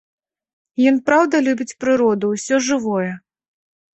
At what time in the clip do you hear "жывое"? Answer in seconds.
2.71-3.11